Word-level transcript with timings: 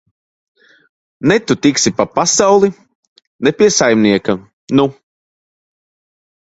Ne 1.27 1.37
tu 1.47 1.57
tiksi 1.65 1.89
pa 1.97 2.05
pasauli, 2.15 2.69
ne 3.43 3.49
pie 3.57 3.69
saimnieka, 3.77 4.33
nu! 4.77 4.85